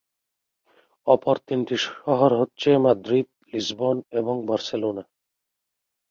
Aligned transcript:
অপর 1.07 1.35
তিনটি 1.47 1.75
শহর 1.85 2.31
হচ্ছে, 2.41 2.69
মাদ্রিদ, 2.77 3.27
লিসবন, 3.51 3.97
এবং 4.11 4.35
বার্সেলোনা। 4.47 5.03